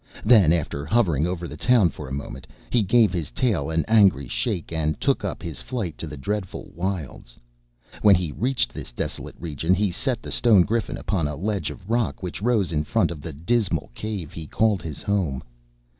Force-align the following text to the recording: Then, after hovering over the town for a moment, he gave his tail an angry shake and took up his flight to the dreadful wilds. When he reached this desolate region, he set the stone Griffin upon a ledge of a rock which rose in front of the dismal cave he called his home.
Then, 0.25 0.51
after 0.51 0.83
hovering 0.83 1.27
over 1.27 1.47
the 1.47 1.55
town 1.55 1.91
for 1.91 2.07
a 2.09 2.11
moment, 2.11 2.47
he 2.71 2.81
gave 2.81 3.13
his 3.13 3.29
tail 3.29 3.69
an 3.69 3.85
angry 3.87 4.27
shake 4.27 4.71
and 4.73 4.99
took 4.99 5.23
up 5.23 5.43
his 5.43 5.61
flight 5.61 5.95
to 5.99 6.07
the 6.07 6.17
dreadful 6.17 6.71
wilds. 6.73 7.37
When 8.01 8.15
he 8.15 8.31
reached 8.31 8.73
this 8.73 8.91
desolate 8.91 9.35
region, 9.39 9.75
he 9.75 9.91
set 9.91 10.23
the 10.23 10.31
stone 10.31 10.63
Griffin 10.63 10.97
upon 10.97 11.27
a 11.27 11.35
ledge 11.35 11.69
of 11.69 11.81
a 11.81 11.85
rock 11.85 12.23
which 12.23 12.41
rose 12.41 12.71
in 12.71 12.83
front 12.83 13.11
of 13.11 13.21
the 13.21 13.31
dismal 13.31 13.91
cave 13.93 14.33
he 14.33 14.47
called 14.47 14.81
his 14.81 15.03
home. 15.03 15.43